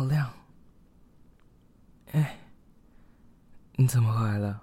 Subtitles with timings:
[0.00, 0.32] 好亮！
[2.12, 2.38] 哎，
[3.72, 4.62] 你怎么回来了？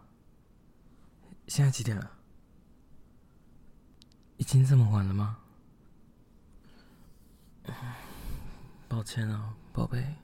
[1.47, 2.12] 现在几点了？
[4.38, 5.38] 已经这么晚了吗？
[8.90, 10.15] 抱歉啊，宝贝。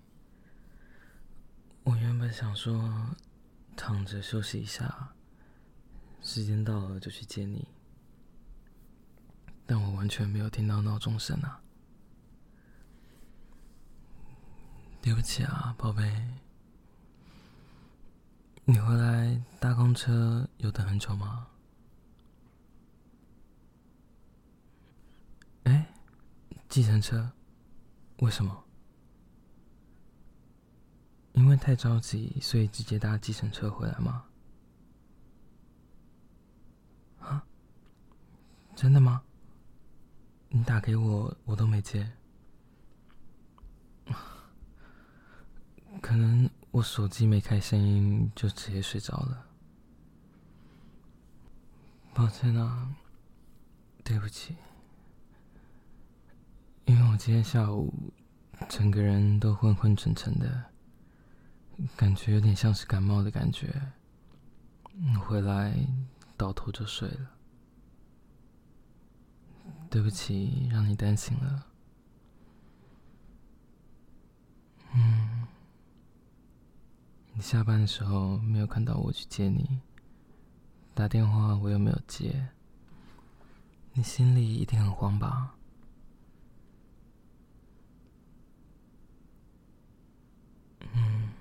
[1.84, 3.14] 我原本想说
[3.75, 5.14] 躺着休息一下，
[6.23, 7.68] 时间到了就去接你，
[9.68, 11.61] 但我完全没有听到闹钟声啊。
[15.03, 16.09] 对不起啊，宝贝。
[18.63, 21.45] 你回来搭公车有等很久吗？
[25.63, 25.94] 哎，
[26.70, 27.30] 计程车？
[28.20, 28.63] 为什么？
[31.33, 34.23] 因为太着急，所以直接搭计程车回来吗？
[37.20, 37.45] 啊？
[38.73, 39.22] 真的吗？
[40.47, 42.09] 你打给我，我都没接。
[46.03, 49.45] 可能我手机没开声音，就直接睡着了。
[52.14, 52.94] 抱歉啊，
[54.03, 54.58] 对不起。
[56.83, 58.11] 因为我今天下午
[58.67, 60.66] 整个人都昏昏沉沉的，
[61.95, 63.73] 感觉有点像是感冒的感觉。
[65.22, 65.73] 回来
[66.35, 67.31] 倒头就睡了。
[69.89, 71.66] 对不起，让你担心了。
[74.94, 75.30] 嗯。
[77.33, 79.81] 你下班的时候没有看到我去接你，
[80.94, 82.47] 打电话我又没有接，
[83.91, 85.53] 你心里一定很慌吧？
[90.94, 91.33] 嗯，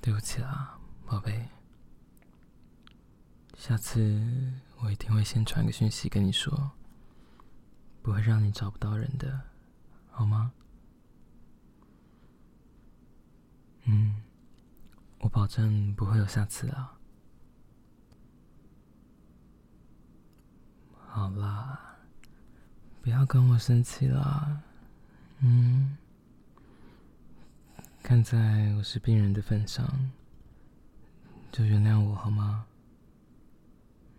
[0.00, 1.48] 对不起啦，宝贝，
[3.56, 4.20] 下次
[4.80, 6.72] 我一定会先传个讯息跟你说，
[8.02, 9.40] 不会让你找不到人的，
[10.10, 10.52] 好吗？
[13.84, 14.16] 嗯。
[15.20, 16.94] 我保证不会有下次啊！
[21.08, 21.96] 好啦，
[23.02, 24.62] 不要跟我生气啦。
[25.40, 25.96] 嗯，
[28.02, 29.84] 看在我是病人的份上，
[31.50, 32.66] 就原谅我好吗？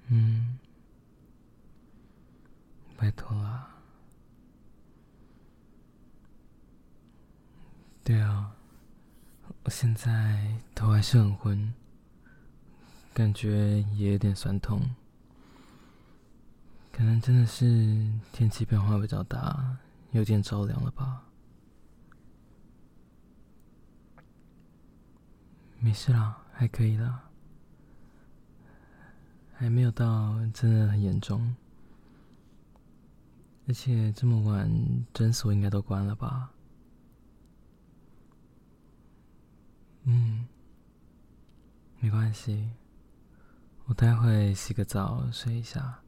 [0.08, 0.60] 嗯，
[2.98, 3.70] 拜托啦。
[8.04, 8.54] 对啊。
[9.70, 11.74] 现在头还是很昏，
[13.14, 14.82] 感觉也有点酸痛，
[16.92, 17.66] 可能真的是
[18.32, 19.78] 天气变化比较大，
[20.12, 21.24] 有点着凉了吧？
[25.80, 27.30] 没事啦，还可以啦，
[29.54, 31.56] 还没有到真的很严重，
[33.68, 34.70] 而且这么晚，
[35.14, 36.52] 诊所应该都关了吧？
[40.12, 40.48] 嗯，
[42.00, 42.68] 没关系，
[43.86, 46.00] 我待会洗个澡睡一下，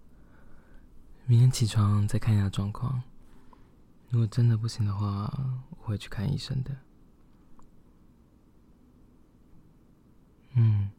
[1.27, 3.03] 明天起床再看一下状况。
[4.09, 5.31] 如果真的不行的话，
[5.69, 6.75] 我会去看医生的。
[10.53, 10.89] 嗯，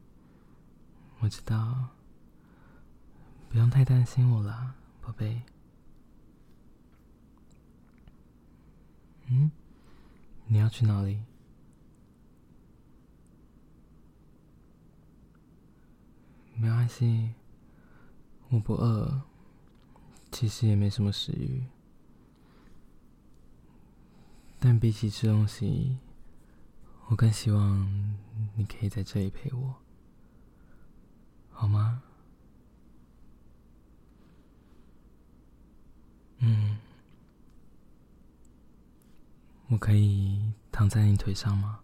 [1.19, 1.89] 我知道，
[3.49, 5.41] 不用太担心我啦，宝贝。
[9.27, 9.51] 嗯，
[10.47, 11.21] 你要去哪里？
[16.55, 17.29] 没关系，
[18.49, 19.21] 我不饿，
[20.33, 21.63] 其实也没什么食欲，
[24.59, 25.97] 但比起吃东西，
[27.07, 27.87] 我更希望
[28.57, 29.75] 你可以在这里陪我，
[31.51, 32.03] 好吗？
[36.39, 36.77] 嗯，
[39.69, 41.79] 我可以躺在你腿上吗？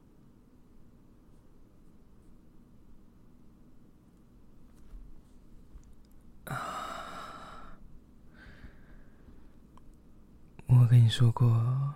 [10.72, 11.94] 我跟你说过，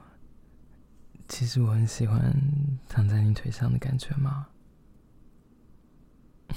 [1.27, 2.31] 其实我很喜欢
[2.87, 4.47] 躺在你腿上的感觉吗？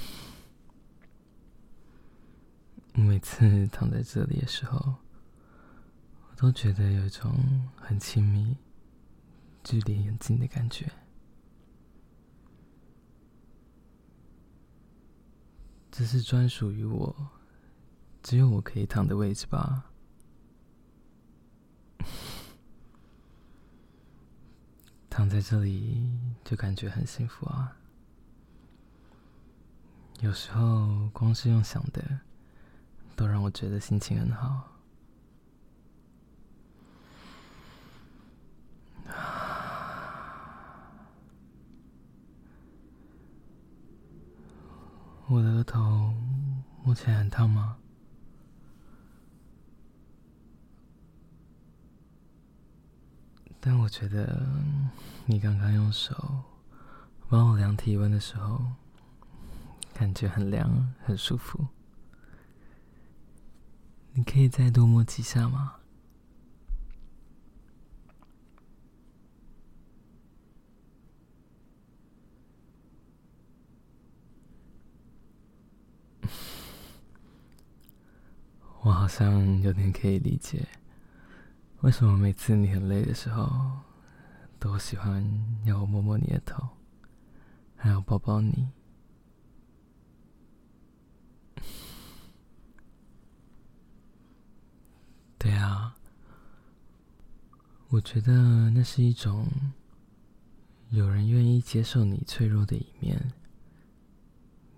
[2.93, 4.97] 每次躺在这里的时候，
[6.29, 8.55] 我都觉得有一种很亲密、
[9.63, 10.91] 距离很近的感觉。
[15.89, 17.15] 这是专属于我，
[18.21, 19.91] 只有我可以躺的位置吧。
[25.17, 26.07] 躺在这里
[26.45, 27.75] 就感觉很幸福啊。
[30.19, 32.19] 有时候光是用想的
[33.15, 34.71] 都让我觉得心情很好。
[45.25, 46.13] 我的额头
[46.83, 47.75] 目前很烫吗？
[53.69, 54.47] 但我觉得
[55.25, 56.15] 你刚刚用手
[57.27, 58.61] 帮我量体温的时候，
[59.93, 61.67] 感觉很凉，很舒服。
[64.13, 65.73] 你可以再多摸几下吗？
[78.79, 80.65] 我好像有点可以理解，
[81.81, 83.79] 为什么每次你很累的时候，
[84.59, 85.23] 都喜欢
[85.63, 86.67] 要我摸摸你的头，
[87.75, 88.67] 还要抱抱你。
[95.37, 95.95] 对啊，
[97.89, 99.47] 我觉得那是一种
[100.89, 103.31] 有人愿意接受你脆弱的一面，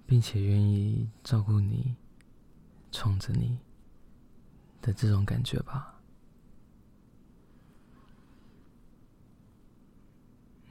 [0.05, 1.95] 并且愿意照顾你，
[2.91, 3.57] 宠着你。
[4.81, 5.95] 的这种感觉吧。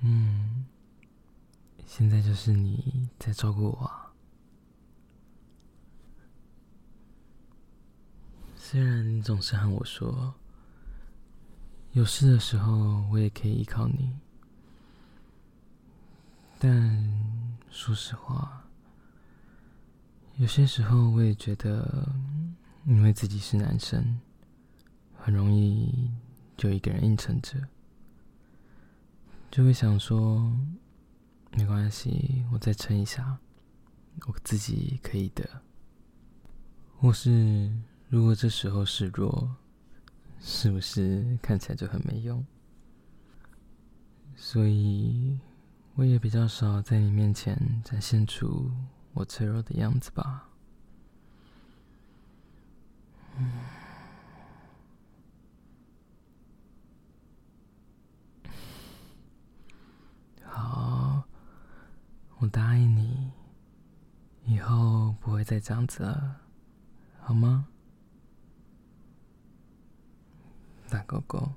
[0.01, 0.65] 嗯，
[1.89, 4.13] 现在就是你在照顾我啊。
[8.55, 10.35] 虽然你总是和我说，
[11.93, 14.15] 有事的时候我也可以依靠你，
[16.59, 17.11] 但
[17.71, 18.69] 说实话，
[20.37, 22.07] 有些时候我也觉得。
[22.87, 24.19] 因为自己是男生，
[25.15, 26.11] 很容易
[26.57, 27.69] 就一个人硬撑着，
[29.51, 30.51] 就会想说
[31.53, 33.39] 没关系，我再撑一下，
[34.27, 35.49] 我自己可以的。
[36.99, 37.73] 或是
[38.09, 39.57] 如果这时候示弱，
[40.41, 42.45] 是不是看起来就很没用？
[44.37, 45.37] 所以
[45.95, 48.71] 我也比较少在你面前展现出
[49.13, 50.49] 我脆弱的样子吧。
[53.37, 53.53] 嗯，
[60.45, 61.25] 好，
[62.38, 63.31] 我答应你，
[64.45, 66.41] 以后不会再这样子了，
[67.21, 67.69] 好吗？
[70.89, 71.53] 大狗狗，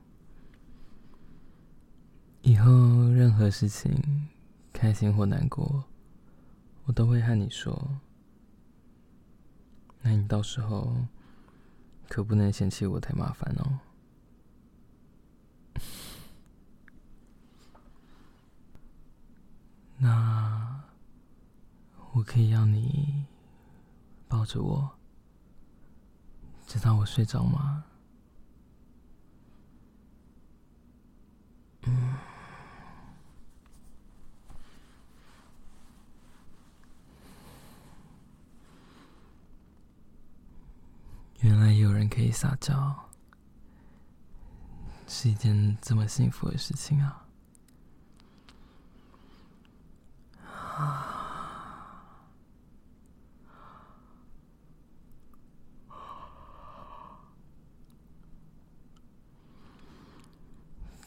[2.42, 2.72] 以后
[3.10, 4.28] 任何事情，
[4.74, 5.86] 开心或难过，
[6.86, 8.00] 我都会和你说。
[10.02, 10.96] 那你到时候。
[12.14, 13.80] 可不能嫌弃我太麻烦哦。
[19.98, 20.41] 那
[22.14, 23.26] 我可以要你
[24.28, 24.92] 抱着我，
[26.68, 27.84] 直到我睡着吗？
[31.84, 32.14] 嗯。
[41.40, 43.10] 原来有人可以撒娇，
[45.08, 47.26] 是一件这么幸福的事情啊！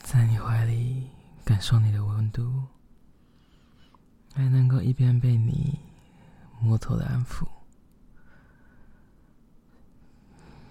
[0.00, 1.08] 在你怀里
[1.54, 2.64] 感受你的温度，
[4.34, 5.78] 还能够一边被你
[6.58, 7.46] 摸头的安抚。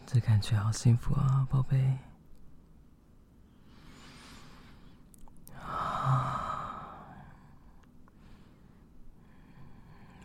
[0.05, 1.97] 这感觉好幸福啊，宝贝！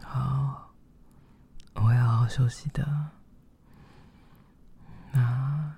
[0.03, 0.73] 好，
[1.75, 3.11] 我会好好休息的。
[5.12, 5.73] 那，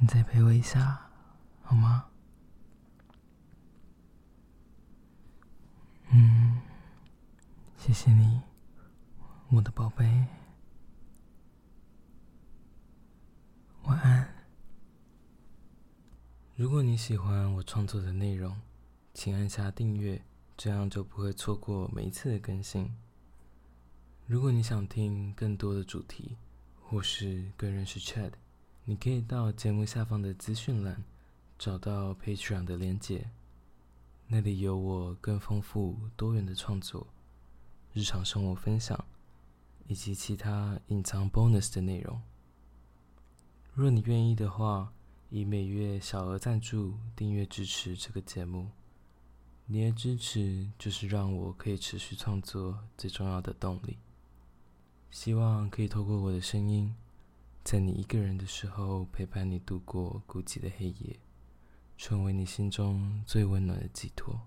[0.00, 1.00] 你再陪我一下，
[1.62, 2.04] 好吗？
[6.10, 6.58] 嗯，
[7.88, 8.38] 谢谢你，
[9.48, 10.04] 我的宝贝。
[13.84, 14.28] 晚安。
[16.54, 18.60] 如果你喜欢我创作的内容，
[19.14, 20.22] 请按下订阅，
[20.54, 22.94] 这样就不会错过每一次的更新。
[24.26, 26.36] 如果你想听更多的主题，
[26.78, 28.32] 或是更认识 Chad，
[28.84, 31.02] 你可以到节目下方的资讯栏
[31.58, 33.30] 找到 Patreon 的连结，
[34.26, 37.06] 那里有我更丰富多元的创作、
[37.92, 39.04] 日常生活分享
[39.86, 42.20] 以及其他隐藏 bonus 的内容。
[43.74, 44.92] 若你愿意的话，
[45.30, 48.68] 以每月小额赞助订阅支持这个节目，
[49.66, 53.98] 你的支持就是让我可以持续创作最重要的动力。
[55.10, 56.94] 希望可以透过我的声音，
[57.64, 61.18] 在你一个人的时候陪伴你度过孤寂的黑夜，
[61.96, 64.40] 成为你心中最温暖的寄托。